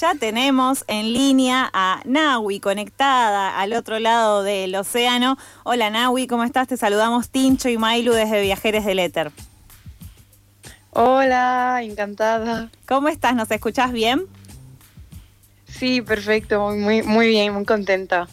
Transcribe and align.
ya 0.00 0.14
tenemos 0.14 0.84
en 0.86 1.12
línea 1.12 1.68
a 1.72 2.00
Nahui 2.04 2.60
conectada 2.60 3.58
al 3.58 3.72
otro 3.72 3.98
lado 3.98 4.42
del 4.42 4.74
océano. 4.76 5.36
Hola 5.64 5.90
Nahui, 5.90 6.26
¿cómo 6.26 6.44
estás? 6.44 6.68
Te 6.68 6.76
saludamos 6.76 7.30
Tincho 7.30 7.68
y 7.68 7.78
Mailu 7.78 8.12
desde 8.12 8.40
Viajeres 8.42 8.84
del 8.84 9.00
Éter. 9.00 9.32
Hola, 10.90 11.80
encantada. 11.82 12.70
¿Cómo 12.86 13.08
estás? 13.08 13.34
¿Nos 13.34 13.50
escuchás 13.50 13.92
bien? 13.92 14.26
Sí, 15.66 16.00
perfecto, 16.00 16.70
muy, 16.70 17.02
muy 17.02 17.28
bien, 17.28 17.52
muy 17.52 17.64
contenta. 17.64 18.28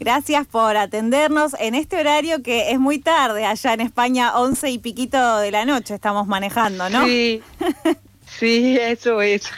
Gracias 0.00 0.46
por 0.46 0.76
atendernos 0.76 1.54
en 1.58 1.74
este 1.74 1.98
horario 1.98 2.42
que 2.42 2.70
es 2.70 2.78
muy 2.78 2.98
tarde, 2.98 3.46
allá 3.46 3.72
en 3.72 3.80
España, 3.80 4.38
11 4.38 4.70
y 4.70 4.78
piquito 4.78 5.38
de 5.38 5.50
la 5.50 5.64
noche 5.64 5.94
estamos 5.94 6.26
manejando, 6.26 6.88
¿no? 6.88 7.04
Sí, 7.04 7.42
sí, 8.38 8.78
eso 8.78 9.20
es. 9.22 9.50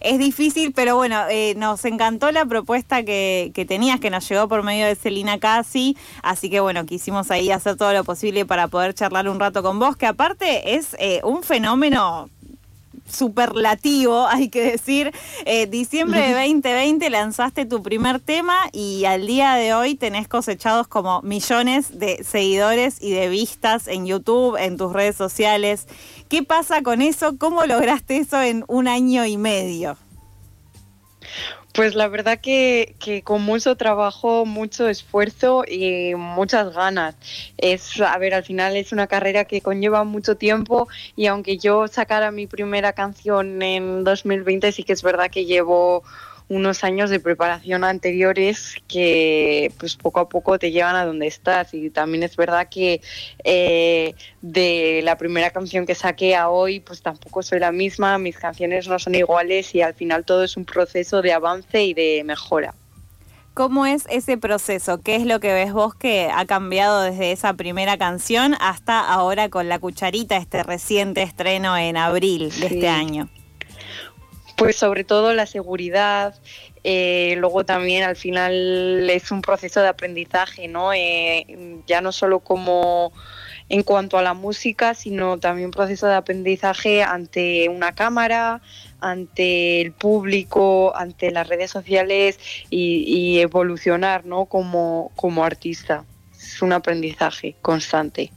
Es 0.00 0.18
difícil, 0.18 0.72
pero 0.72 0.96
bueno, 0.96 1.24
eh, 1.30 1.54
nos 1.56 1.84
encantó 1.84 2.30
la 2.32 2.44
propuesta 2.44 3.02
que, 3.02 3.52
que, 3.54 3.64
tenías, 3.64 4.00
que 4.00 4.10
nos 4.10 4.28
llegó 4.28 4.48
por 4.48 4.62
medio 4.62 4.86
de 4.86 4.94
Celina 4.94 5.38
Casi, 5.38 5.96
así 6.22 6.50
que 6.50 6.60
bueno, 6.60 6.86
quisimos 6.86 7.30
ahí 7.30 7.50
hacer 7.50 7.76
todo 7.76 7.92
lo 7.92 8.04
posible 8.04 8.46
para 8.46 8.68
poder 8.68 8.94
charlar 8.94 9.28
un 9.28 9.40
rato 9.40 9.62
con 9.62 9.78
vos, 9.78 9.96
que 9.96 10.06
aparte 10.06 10.74
es 10.74 10.96
eh, 10.98 11.20
un 11.24 11.42
fenómeno 11.42 12.28
superlativo, 13.10 14.26
hay 14.30 14.48
que 14.48 14.62
decir. 14.72 15.12
Eh, 15.44 15.66
diciembre 15.66 16.20
de 16.20 16.32
2020 16.32 17.08
lanzaste 17.10 17.66
tu 17.66 17.82
primer 17.82 18.20
tema 18.20 18.56
y 18.72 19.04
al 19.04 19.26
día 19.26 19.54
de 19.54 19.74
hoy 19.74 19.94
tenés 19.94 20.28
cosechados 20.28 20.88
como 20.88 21.22
millones 21.22 21.98
de 21.98 22.24
seguidores 22.24 23.02
y 23.02 23.12
de 23.12 23.28
vistas 23.28 23.88
en 23.88 24.06
YouTube, 24.06 24.56
en 24.58 24.76
tus 24.76 24.92
redes 24.92 25.16
sociales. 25.16 25.86
¿Qué 26.28 26.42
pasa 26.42 26.82
con 26.82 27.02
eso? 27.02 27.38
¿Cómo 27.38 27.64
lograste 27.66 28.18
eso 28.18 28.40
en 28.40 28.64
un 28.68 28.88
año 28.88 29.24
y 29.24 29.36
medio? 29.36 29.96
Pues 31.76 31.94
la 31.94 32.08
verdad 32.08 32.40
que, 32.40 32.94
con 33.22 33.42
mucho 33.42 33.76
trabajo, 33.76 34.46
mucho 34.46 34.88
esfuerzo 34.88 35.62
y 35.68 36.14
muchas 36.14 36.72
ganas. 36.72 37.16
Es, 37.58 38.00
a 38.00 38.16
ver, 38.16 38.32
al 38.32 38.44
final 38.44 38.76
es 38.76 38.92
una 38.92 39.06
carrera 39.06 39.44
que 39.44 39.60
conlleva 39.60 40.02
mucho 40.04 40.38
tiempo 40.38 40.88
y 41.16 41.26
aunque 41.26 41.58
yo 41.58 41.86
sacara 41.86 42.30
mi 42.30 42.46
primera 42.46 42.94
canción 42.94 43.60
en 43.60 44.04
2020, 44.04 44.72
sí 44.72 44.84
que 44.84 44.94
es 44.94 45.02
verdad 45.02 45.30
que 45.30 45.44
llevo 45.44 46.02
unos 46.48 46.84
años 46.84 47.10
de 47.10 47.18
preparación 47.18 47.82
anteriores 47.82 48.76
que 48.86 49.72
pues 49.78 49.96
poco 49.96 50.20
a 50.20 50.28
poco 50.28 50.58
te 50.58 50.70
llevan 50.70 50.94
a 50.94 51.04
donde 51.04 51.26
estás 51.26 51.74
y 51.74 51.90
también 51.90 52.22
es 52.22 52.36
verdad 52.36 52.68
que 52.70 53.00
eh, 53.42 54.14
de 54.42 55.00
la 55.02 55.18
primera 55.18 55.50
canción 55.50 55.86
que 55.86 55.94
saqué 55.94 56.36
a 56.36 56.48
hoy 56.48 56.80
pues 56.80 57.02
tampoco 57.02 57.42
soy 57.42 57.58
la 57.58 57.72
misma, 57.72 58.18
mis 58.18 58.38
canciones 58.38 58.86
no 58.86 58.98
son 58.98 59.16
iguales 59.16 59.74
y 59.74 59.82
al 59.82 59.94
final 59.94 60.24
todo 60.24 60.44
es 60.44 60.56
un 60.56 60.64
proceso 60.64 61.20
de 61.20 61.32
avance 61.32 61.82
y 61.84 61.94
de 61.94 62.22
mejora. 62.24 62.74
¿Cómo 63.56 63.86
es 63.86 64.04
ese 64.10 64.36
proceso? 64.36 65.00
¿Qué 65.00 65.16
es 65.16 65.24
lo 65.24 65.40
que 65.40 65.54
ves 65.54 65.72
vos 65.72 65.94
que 65.94 66.28
ha 66.30 66.44
cambiado 66.44 67.00
desde 67.00 67.32
esa 67.32 67.54
primera 67.54 67.96
canción 67.96 68.54
hasta 68.60 69.00
ahora 69.00 69.48
con 69.48 69.70
La 69.70 69.78
Cucharita, 69.78 70.36
este 70.36 70.62
reciente 70.62 71.22
estreno 71.22 71.74
en 71.74 71.96
abril 71.96 72.50
de 72.60 72.66
este 72.66 72.88
año? 72.88 73.30
Pues 74.56 74.76
sobre 74.76 75.04
todo 75.04 75.34
la 75.34 75.44
seguridad, 75.44 76.34
eh, 76.82 77.34
luego 77.38 77.66
también 77.66 78.04
al 78.04 78.16
final 78.16 79.08
es 79.10 79.30
un 79.30 79.42
proceso 79.42 79.82
de 79.82 79.88
aprendizaje, 79.88 80.66
¿no? 80.66 80.94
Eh, 80.94 81.80
ya 81.86 82.00
no 82.00 82.10
solo 82.10 82.40
como 82.40 83.12
en 83.68 83.82
cuanto 83.82 84.16
a 84.16 84.22
la 84.22 84.32
música, 84.32 84.94
sino 84.94 85.38
también 85.38 85.66
un 85.66 85.72
proceso 85.72 86.06
de 86.06 86.14
aprendizaje 86.14 87.02
ante 87.02 87.68
una 87.68 87.92
cámara, 87.92 88.62
ante 89.00 89.82
el 89.82 89.92
público, 89.92 90.96
ante 90.96 91.30
las 91.30 91.48
redes 91.48 91.70
sociales 91.70 92.38
y, 92.70 93.04
y 93.06 93.40
evolucionar, 93.40 94.24
¿no? 94.24 94.46
Como, 94.46 95.12
como 95.16 95.44
artista. 95.44 96.04
Es 96.38 96.62
un 96.62 96.72
aprendizaje 96.72 97.56
constante. 97.60 98.30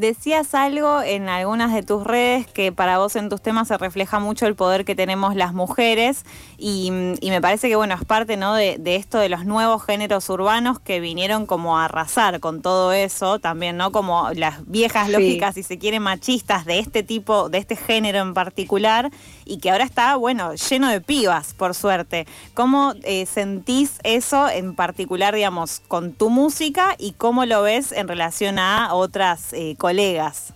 Decías 0.00 0.54
algo 0.54 1.02
en 1.02 1.28
algunas 1.28 1.74
de 1.74 1.82
tus 1.82 2.04
redes 2.04 2.46
que 2.46 2.72
para 2.72 2.96
vos 2.96 3.16
en 3.16 3.28
tus 3.28 3.42
temas 3.42 3.68
se 3.68 3.76
refleja 3.76 4.18
mucho 4.18 4.46
el 4.46 4.54
poder 4.54 4.86
que 4.86 4.94
tenemos 4.94 5.36
las 5.36 5.52
mujeres 5.52 6.24
y, 6.56 6.90
me 6.90 7.40
parece 7.42 7.68
que 7.68 7.76
bueno, 7.76 7.96
es 7.96 8.04
parte 8.06 8.38
¿no? 8.38 8.54
de, 8.54 8.80
esto 8.96 9.18
de 9.18 9.28
los 9.28 9.44
nuevos 9.44 9.84
géneros 9.84 10.30
urbanos 10.30 10.80
que 10.80 11.00
vinieron 11.00 11.44
como 11.44 11.78
a 11.78 11.84
arrasar 11.84 12.40
con 12.40 12.62
todo 12.62 12.94
eso, 12.94 13.40
también, 13.40 13.76
¿no? 13.76 13.92
Como 13.92 14.30
las 14.34 14.66
viejas 14.66 15.10
lógicas, 15.10 15.54
si 15.54 15.62
se 15.62 15.78
quieren, 15.78 16.02
machistas 16.02 16.64
de 16.64 16.78
este 16.78 17.02
tipo, 17.02 17.50
de 17.50 17.58
este 17.58 17.76
género 17.76 18.20
en 18.20 18.32
particular, 18.32 19.10
y 19.44 19.58
que 19.58 19.70
ahora 19.70 19.84
está, 19.84 20.16
bueno, 20.16 20.54
lleno 20.54 20.88
de 20.88 21.00
pibas, 21.00 21.52
por 21.54 21.74
suerte. 21.74 22.26
¿Cómo 22.54 22.94
eh, 23.02 23.26
sentís 23.26 23.98
eso 24.02 24.48
en 24.48 24.74
particular, 24.74 25.34
digamos, 25.34 25.82
con 25.88 26.12
tu 26.12 26.30
música 26.30 26.94
y 26.98 27.12
cómo 27.12 27.44
lo 27.46 27.62
ves 27.62 27.92
en 27.92 28.08
relación 28.08 28.58
a 28.58 28.94
otras 28.94 29.52
eh, 29.52 29.76
colegas? 29.90 30.54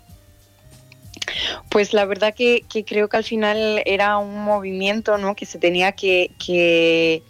Pues 1.69 1.93
la 1.93 2.05
verdad 2.05 2.35
que, 2.35 2.65
creo 2.87 3.09
que 3.09 3.17
al 3.17 3.25
final 3.25 3.83
era 3.85 4.19
un 4.19 4.45
movimiento 4.45 5.19
¿no? 5.19 5.35
que 5.35 5.45
se 5.45 5.59
tenía 5.59 5.93
que, 5.93 6.31
que 6.39 7.23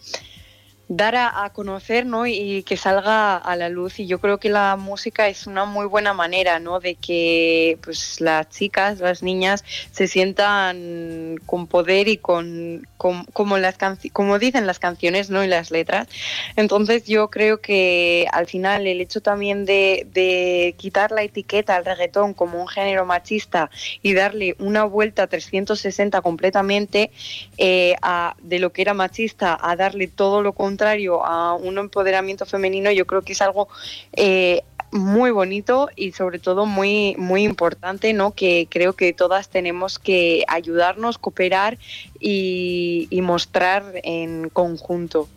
dar 0.88 1.16
a, 1.16 1.50
conocer 1.54 2.04
¿no? 2.04 2.26
y 2.26 2.62
que 2.62 2.76
salga 2.76 3.36
a 3.36 3.56
la 3.56 3.68
luz 3.68 4.00
y 4.00 4.06
yo 4.06 4.18
creo 4.20 4.38
que 4.38 4.50
la 4.50 4.76
música 4.76 5.28
es 5.28 5.46
una 5.46 5.64
muy 5.64 5.86
buena 5.86 6.12
manera 6.12 6.58
¿no? 6.58 6.80
de 6.80 6.94
que 6.94 7.78
pues 7.82 8.20
las 8.20 8.48
chicas 8.50 8.98
las 9.00 9.22
niñas 9.22 9.64
se 9.92 10.08
sientan 10.08 11.36
con 11.46 11.66
poder 11.68 12.08
y 12.08 12.18
con, 12.18 12.86
como 12.96 13.58
las 13.58 13.76
como 14.12 14.38
dicen 14.38 14.66
las 14.66 14.78
canciones 14.78 15.30
no 15.30 15.42
y 15.42 15.48
las 15.48 15.70
letras 15.70 16.08
entonces 16.56 17.04
yo 17.06 17.30
creo 17.30 17.60
que 17.60 18.26
al 18.32 18.46
final 18.46 18.86
el 18.86 19.00
hecho 19.00 19.22
también 19.22 19.64
de, 19.64 20.06
de 20.12 20.74
quitar 20.76 21.12
la 21.12 21.22
etiqueta 21.22 21.76
al 21.76 21.84
reggaetón 21.84 22.34
como 22.34 22.60
un 22.60 22.68
género 22.68 23.06
machista 23.06 23.70
y 24.02 24.12
darle 24.12 24.54
una 24.58 24.84
vuelta 24.84 25.26
360 25.26 26.20
completamente 26.20 27.10
eh, 27.56 27.94
a, 28.02 28.36
de 28.42 28.58
lo 28.58 28.72
que 28.72 28.82
era 28.82 28.92
machista 28.92 29.58
a 29.60 29.76
darle 29.76 30.08
todo 30.08 30.42
lo 30.42 30.52
contrario 30.52 30.73
contrario 30.74 31.24
a 31.24 31.54
un 31.54 31.78
empoderamiento 31.78 32.46
femenino, 32.46 32.90
yo 32.90 33.06
creo 33.06 33.22
que 33.22 33.32
es 33.32 33.40
algo 33.40 33.68
eh, 34.12 34.62
muy 34.90 35.30
bonito 35.30 35.88
y 35.94 36.10
sobre 36.10 36.40
todo 36.40 36.66
muy 36.66 37.14
muy 37.16 37.44
importante, 37.44 38.12
¿no? 38.12 38.32
Que 38.32 38.66
creo 38.68 38.94
que 38.94 39.12
todas 39.12 39.48
tenemos 39.48 40.00
que 40.00 40.44
ayudarnos, 40.48 41.18
cooperar 41.18 41.78
y 42.18 43.20
mostrar 43.22 43.84
en 44.02 44.48
conjunto 44.50 45.28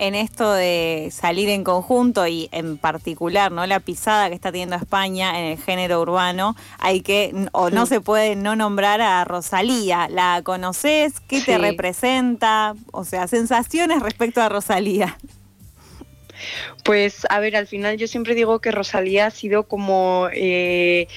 en 0.00 0.14
esto 0.14 0.50
de 0.54 1.10
salir 1.12 1.50
en 1.50 1.62
conjunto 1.62 2.26
y 2.26 2.48
en 2.52 2.78
particular, 2.78 3.52
¿no? 3.52 3.66
La 3.66 3.80
pisada 3.80 4.30
que 4.30 4.34
está 4.34 4.50
teniendo 4.50 4.74
España 4.74 5.38
en 5.38 5.44
el 5.44 5.58
género 5.58 6.00
urbano, 6.00 6.56
hay 6.78 7.02
que, 7.02 7.48
o 7.52 7.68
no 7.68 7.84
se 7.84 8.00
puede 8.00 8.34
no 8.34 8.56
nombrar 8.56 9.02
a 9.02 9.22
Rosalía. 9.24 10.08
¿La 10.08 10.40
conoces? 10.42 11.20
¿Qué 11.20 11.42
te 11.42 11.58
representa? 11.58 12.74
O 12.92 13.04
sea, 13.04 13.28
sensaciones 13.28 14.02
respecto 14.02 14.40
a 14.40 14.48
Rosalía. 14.48 15.18
Pues, 16.82 17.26
a 17.28 17.38
ver, 17.38 17.54
al 17.54 17.66
final 17.66 17.98
yo 17.98 18.08
siempre 18.08 18.34
digo 18.34 18.60
que 18.60 18.70
Rosalía 18.70 19.26
ha 19.26 19.30
sido 19.30 19.64
como 19.64 20.28
eh, 20.32 21.08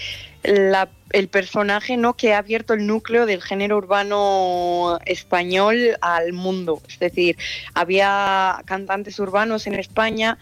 el 0.44 1.28
personaje 1.30 1.98
¿no? 1.98 2.16
que 2.16 2.34
ha 2.34 2.40
abierto 2.40 2.74
el 2.74 2.86
núcleo 2.86 3.26
del 3.26 3.42
género 3.42 3.78
urbano 3.78 5.00
español 5.06 5.98
al 6.02 6.34
mundo. 6.34 6.82
Es 6.88 7.00
decir, 7.00 7.38
había 7.74 8.62
cantantes 8.66 9.20
urbanos 9.20 9.68
en 9.68 9.76
España, 9.76 10.38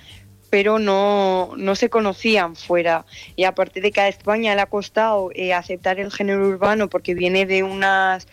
pero 0.49 0.79
no, 0.79 1.53
no 1.55 1.75
se 1.75 1.89
conocían 1.89 2.55
fuera. 2.55 3.05
Y 3.35 3.45
a 3.45 3.55
partir 3.55 3.83
de 3.83 3.91
que 3.91 4.01
a 4.01 4.07
España 4.07 4.55
le 4.55 4.61
ha 4.61 4.65
costado 4.65 5.29
eh, 5.33 5.53
aceptar 5.53 5.99
el 5.99 6.11
género 6.11 6.47
urbano 6.47 6.89
porque 6.89 7.13
viene 7.13 7.45
de 7.45 7.63
unas 7.63 8.27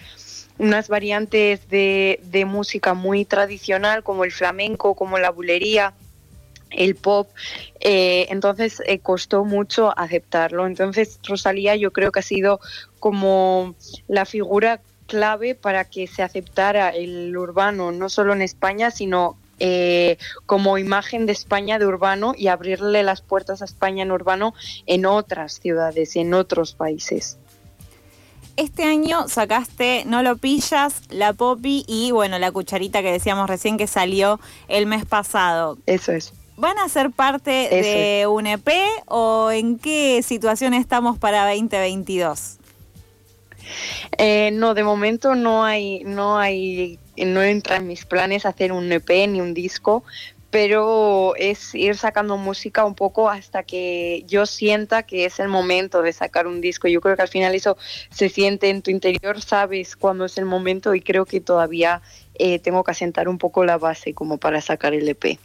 unas 0.58 0.88
variantes 0.88 1.68
de, 1.68 2.18
de 2.24 2.44
música 2.44 2.92
muy 2.92 3.24
tradicional 3.24 4.02
como 4.02 4.24
el 4.24 4.32
flamenco, 4.32 4.96
como 4.96 5.16
la 5.18 5.30
bulería, 5.30 5.94
el 6.70 6.94
pop, 6.94 7.28
eh, 7.80 8.26
entonces 8.30 8.82
eh, 8.86 8.98
costó 8.98 9.44
mucho 9.44 9.96
aceptarlo. 9.98 10.66
Entonces 10.66 11.18
Rosalía 11.26 11.76
yo 11.76 11.92
creo 11.92 12.12
que 12.12 12.20
ha 12.20 12.22
sido 12.22 12.60
como 12.98 13.74
la 14.06 14.24
figura 14.24 14.80
clave 15.06 15.54
para 15.54 15.84
que 15.84 16.06
se 16.06 16.22
aceptara 16.22 16.90
el 16.90 17.36
urbano, 17.36 17.92
no 17.92 18.08
solo 18.08 18.32
en 18.32 18.42
España, 18.42 18.90
sino 18.90 19.36
eh, 19.60 20.18
como 20.46 20.78
imagen 20.78 21.26
de 21.26 21.32
España 21.32 21.80
de 21.80 21.86
urbano 21.86 22.32
y 22.36 22.46
abrirle 22.46 23.02
las 23.02 23.22
puertas 23.22 23.60
a 23.60 23.64
España 23.64 24.04
en 24.04 24.12
urbano 24.12 24.54
en 24.86 25.04
otras 25.04 25.58
ciudades 25.60 26.14
y 26.14 26.20
en 26.20 26.34
otros 26.34 26.74
países. 26.74 27.38
Este 28.56 28.82
año 28.82 29.28
sacaste 29.28 30.04
No 30.04 30.22
lo 30.22 30.36
pillas, 30.36 31.02
La 31.10 31.32
Poppy 31.32 31.84
y 31.86 32.10
bueno, 32.10 32.38
la 32.38 32.50
cucharita 32.52 33.02
que 33.02 33.12
decíamos 33.12 33.48
recién 33.48 33.78
que 33.78 33.86
salió 33.86 34.40
el 34.68 34.86
mes 34.86 35.04
pasado. 35.04 35.78
Eso 35.86 36.12
es. 36.12 36.32
¿Van 36.58 36.76
a 36.78 36.88
ser 36.88 37.12
parte 37.12 37.50
de 37.50 38.26
un 38.26 38.48
EP 38.48 38.68
o 39.06 39.52
en 39.52 39.78
qué 39.78 40.24
situación 40.24 40.74
estamos 40.74 41.16
para 41.16 41.48
2022? 41.48 42.58
Eh, 44.18 44.50
no, 44.52 44.74
de 44.74 44.82
momento 44.82 45.36
no 45.36 45.64
hay, 45.64 46.00
no 46.00 46.36
hay 46.36 46.98
no 47.16 47.44
entra 47.44 47.76
en 47.76 47.86
mis 47.86 48.04
planes 48.04 48.44
hacer 48.44 48.72
un 48.72 48.90
EP 48.90 49.08
ni 49.28 49.40
un 49.40 49.54
disco, 49.54 50.02
pero 50.50 51.36
es 51.36 51.76
ir 51.76 51.96
sacando 51.96 52.36
música 52.36 52.84
un 52.84 52.96
poco 52.96 53.30
hasta 53.30 53.62
que 53.62 54.24
yo 54.26 54.44
sienta 54.44 55.04
que 55.04 55.26
es 55.26 55.38
el 55.38 55.46
momento 55.46 56.02
de 56.02 56.12
sacar 56.12 56.48
un 56.48 56.60
disco. 56.60 56.88
Yo 56.88 57.00
creo 57.00 57.14
que 57.14 57.22
al 57.22 57.28
final 57.28 57.54
eso 57.54 57.76
se 58.10 58.28
siente 58.28 58.68
en 58.68 58.82
tu 58.82 58.90
interior, 58.90 59.40
sabes 59.40 59.94
cuándo 59.94 60.24
es 60.24 60.36
el 60.38 60.44
momento 60.44 60.92
y 60.96 61.02
creo 61.02 61.24
que 61.24 61.40
todavía 61.40 62.02
eh, 62.34 62.58
tengo 62.58 62.82
que 62.82 62.90
asentar 62.90 63.28
un 63.28 63.38
poco 63.38 63.64
la 63.64 63.78
base 63.78 64.12
como 64.12 64.38
para 64.38 64.60
sacar 64.60 64.92
el 64.92 65.08
EP. 65.08 65.38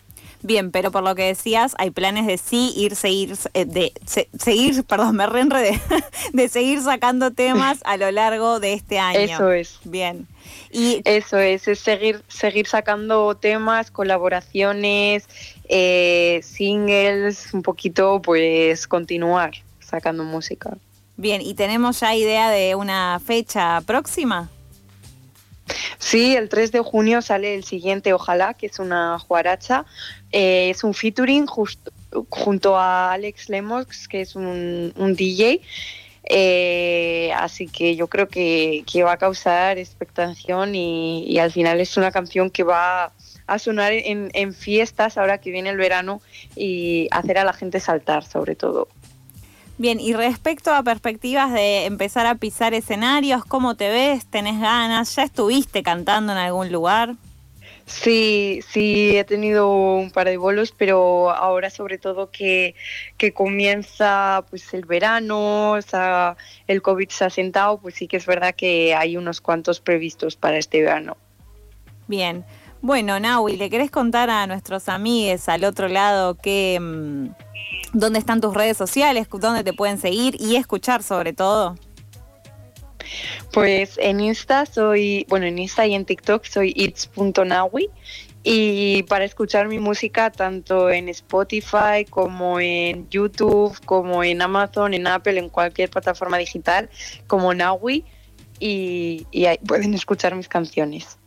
Bien, 0.44 0.72
pero 0.72 0.92
por 0.92 1.04
lo 1.04 1.16
que 1.16 1.24
decías, 1.24 1.74
hay 1.78 1.90
planes 1.90 2.28
de 2.28 2.38
sí 2.38 2.74
ir, 2.75 2.98
seguir, 2.98 3.36
eh, 3.54 3.63
de 3.66 3.94
seguir, 4.06 4.84
perdón, 4.84 5.16
me 5.16 5.25
reenredé, 5.25 5.80
de 6.34 6.50
seguir 6.50 6.81
sacando 6.81 7.31
temas 7.31 7.80
a 7.86 7.95
lo 7.95 8.12
largo 8.12 8.60
de 8.60 8.74
este 8.74 9.00
año. 9.00 9.19
Eso 9.19 9.51
es. 9.51 9.80
Bien. 9.86 10.28
Y 10.69 11.01
eso 11.06 11.38
es, 11.38 11.68
es 11.69 11.80
seguir, 11.80 12.22
seguir 12.28 12.68
sacando 12.68 13.36
temas, 13.36 13.90
colaboraciones, 13.90 15.30
eh, 15.69 16.42
singles, 16.44 17.54
un 17.54 17.62
poquito, 17.62 18.22
pues 18.22 18.86
continuar 18.86 19.51
sacando 19.80 20.25
música. 20.25 20.75
Bien, 21.16 21.42
¿y 21.42 21.54
tenemos 21.54 22.01
ya 22.01 22.16
idea 22.16 22.50
de 22.50 22.75
una 22.75 23.22
fecha 23.25 23.80
próxima? 23.81 24.50
Sí, 25.98 26.36
el 26.36 26.50
3 26.50 26.71
de 26.71 26.80
junio 26.80 27.21
sale 27.21 27.56
el 27.56 27.63
siguiente 27.63 28.13
Ojalá, 28.13 28.54
que 28.54 28.68
es 28.68 28.80
una 28.80 29.19
juaracha. 29.19 29.86
Eh, 30.31 30.69
es 30.69 30.83
un 30.83 30.94
featuring 30.94 31.45
junto 31.48 32.77
a 32.77 33.13
Alex 33.13 33.50
Lemox, 33.50 34.07
que 34.07 34.21
es 34.21 34.36
un, 34.36 34.94
DJ. 35.15 35.62
Eh, 36.25 37.31
así 37.36 37.68
que 37.68 37.95
yo 37.95 38.07
creo 38.07 38.27
que, 38.27 38.83
va 39.04 39.13
a 39.13 39.18
causar 39.18 39.77
expectación 39.77 40.75
y, 40.75 41.38
al 41.39 41.51
final 41.51 41.80
es 41.80 41.98
una 41.98 42.12
canción 42.12 42.50
que 42.50 42.63
va 42.63 43.12
a 43.45 43.59
sonar 43.59 43.92
en, 43.92 44.30
en 44.33 44.54
fiestas 44.54 45.18
ahora 45.18 45.39
que 45.39 45.51
viene 45.51 45.69
el 45.69 45.77
verano 45.77 46.21
y 46.56 47.07
hacer 47.12 47.38
a 47.38 47.44
la 47.44 47.54
gente 47.54 47.80
saltar 47.80 48.24
sobre 48.25 48.56
todo. 48.56 48.88
Bien, 49.77 49.99
y 49.99 50.13
respecto 50.13 50.71
a 50.71 50.83
perspectivas 50.83 51.51
de 51.51 51.85
empezar 51.85 52.27
a 52.27 52.35
pisar 52.35 52.73
escenarios, 52.73 53.43
¿cómo 53.43 53.75
te 53.75 53.89
ves? 53.89 54.25
¿Tenés 54.27 54.59
ganas? 54.59 55.15
¿Ya 55.15 55.23
estuviste 55.23 55.81
cantando 55.81 56.31
en 56.31 56.37
algún 56.37 56.71
lugar? 56.71 57.15
Sí, 57.85 58.61
sí, 58.69 59.17
he 59.17 59.23
tenido 59.25 59.69
un 59.95 60.11
par 60.11 60.27
de 60.27 60.37
bolos, 60.37 60.71
pero 60.71 61.31
ahora 61.31 61.69
sobre 61.69 61.97
todo 61.97 62.31
que, 62.31 62.75
que 63.17 63.33
comienza 63.33 64.45
pues 64.49 64.73
el 64.73 64.85
verano, 64.85 65.71
o 65.71 65.81
sea, 65.81 66.37
el 66.67 66.81
COVID 66.81 67.09
se 67.09 67.25
ha 67.25 67.29
sentado, 67.29 67.79
pues 67.79 67.95
sí 67.95 68.07
que 68.07 68.17
es 68.17 68.25
verdad 68.25 68.55
que 68.55 68.95
hay 68.95 69.17
unos 69.17 69.41
cuantos 69.41 69.81
previstos 69.81 70.37
para 70.37 70.57
este 70.57 70.81
verano. 70.81 71.17
Bien, 72.07 72.45
bueno, 72.83 73.18
Naui, 73.18 73.56
¿le 73.56 73.69
querés 73.69 73.89
contar 73.89 74.30
a 74.30 74.45
nuestros 74.45 74.89
amigos 74.89 75.47
al 75.47 75.63
otro 75.63 75.88
lado 75.88 76.35
que... 76.35 76.77
Mm, 76.80 77.30
¿Dónde 77.94 78.19
están 78.19 78.41
tus 78.41 78.53
redes 78.53 78.75
sociales? 78.75 79.27
¿Dónde 79.31 79.63
te 79.63 79.71
pueden 79.71 80.00
seguir 80.00 80.35
y 80.38 80.57
escuchar 80.57 81.01
sobre 81.01 81.31
todo? 81.31 81.75
Pues 83.53 83.97
en 84.00 84.19
Insta 84.19 84.65
soy, 84.65 85.25
bueno, 85.30 85.45
en 85.45 85.59
Insta 85.59 85.85
y 85.88 85.94
en 85.94 86.03
TikTok 86.03 86.44
soy 86.44 86.74
its.nawi 86.75 87.89
y 88.44 89.03
para 89.03 89.24
escuchar 89.24 89.69
mi 89.69 89.80
música 89.80 90.30
tanto 90.30 90.89
en 90.89 91.07
Spotify 91.07 92.03
como 92.09 92.59
en 92.59 93.07
YouTube, 93.09 93.80
como 93.85 94.24
en 94.25 94.41
Amazon, 94.41 94.94
en 94.94 95.07
Apple, 95.07 95.39
en 95.39 95.47
cualquier 95.47 95.89
plataforma 95.89 96.38
digital 96.38 96.89
como 97.27 97.53
Nawi 97.53 98.03
y, 98.59 99.25
y 99.31 99.45
ahí 99.45 99.57
pueden 99.65 99.94
escuchar 99.94 100.35
mis 100.35 100.50
canciones. 100.50 101.18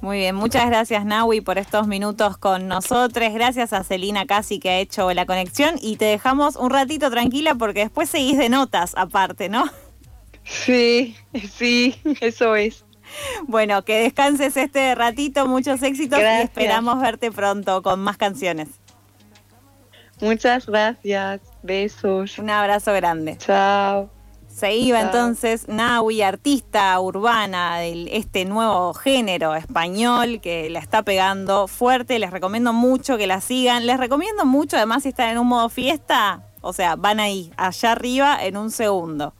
Muy 0.00 0.18
bien, 0.18 0.34
muchas 0.34 0.66
gracias 0.66 1.04
Naui 1.04 1.40
por 1.40 1.58
estos 1.58 1.86
minutos 1.86 2.36
con 2.38 2.68
nosotros. 2.68 3.32
Gracias 3.32 3.72
a 3.72 3.82
Celina 3.82 4.26
Casi 4.26 4.58
que 4.58 4.70
ha 4.70 4.78
hecho 4.78 5.12
la 5.12 5.26
conexión 5.26 5.76
y 5.80 5.96
te 5.96 6.04
dejamos 6.04 6.56
un 6.56 6.70
ratito 6.70 7.10
tranquila 7.10 7.54
porque 7.54 7.80
después 7.80 8.10
seguís 8.10 8.38
de 8.38 8.48
notas 8.48 8.92
aparte, 8.96 9.48
¿no? 9.48 9.64
Sí, 10.44 11.16
sí, 11.50 12.00
eso 12.20 12.54
es. 12.54 12.84
Bueno, 13.46 13.82
que 13.84 14.02
descanses 14.02 14.56
este 14.56 14.94
ratito, 14.94 15.46
muchos 15.46 15.82
éxitos 15.82 16.20
y 16.20 16.42
esperamos 16.42 17.00
verte 17.00 17.32
pronto 17.32 17.82
con 17.82 18.00
más 18.00 18.16
canciones. 18.16 18.68
Muchas 20.20 20.66
gracias, 20.66 21.40
besos. 21.62 22.38
Un 22.38 22.50
abrazo 22.50 22.92
grande. 22.92 23.36
Chao. 23.38 24.10
Se 24.56 24.74
iba 24.74 25.02
entonces 25.02 25.68
Naui, 25.68 26.22
artista 26.22 26.98
urbana 26.98 27.76
de 27.76 28.08
este 28.16 28.46
nuevo 28.46 28.94
género 28.94 29.54
español 29.54 30.40
que 30.40 30.70
la 30.70 30.78
está 30.78 31.02
pegando 31.02 31.68
fuerte. 31.68 32.18
Les 32.18 32.30
recomiendo 32.30 32.72
mucho 32.72 33.18
que 33.18 33.26
la 33.26 33.42
sigan. 33.42 33.84
Les 33.84 33.98
recomiendo 33.98 34.46
mucho, 34.46 34.78
además, 34.78 35.02
si 35.02 35.10
están 35.10 35.28
en 35.28 35.36
un 35.36 35.48
modo 35.48 35.68
fiesta, 35.68 36.42
o 36.62 36.72
sea, 36.72 36.96
van 36.96 37.20
ahí, 37.20 37.52
allá 37.58 37.92
arriba, 37.92 38.38
en 38.40 38.56
un 38.56 38.70
segundo. 38.70 39.34